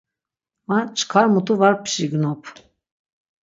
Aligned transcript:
Ma 0.67 0.77
çkar 0.97 1.25
mutu 1.33 1.53
va 1.59 1.69
pşignop. 1.83 2.43